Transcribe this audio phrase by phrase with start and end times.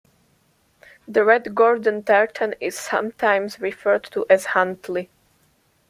[1.07, 5.11] The Red Gordon tartan is sometimes referred to as "Huntly".